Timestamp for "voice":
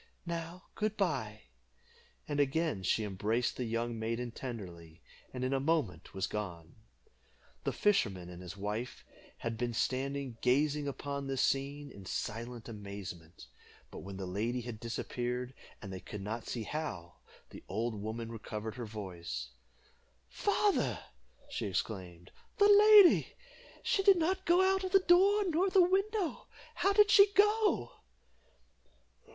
18.87-19.51